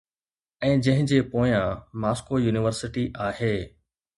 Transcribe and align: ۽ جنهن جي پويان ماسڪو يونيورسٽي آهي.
۽ 0.69 0.79
جنهن 0.87 1.09
جي 1.11 1.19
پويان 1.35 1.77
ماسڪو 2.07 2.41
يونيورسٽي 2.47 3.07
آهي. 3.29 3.53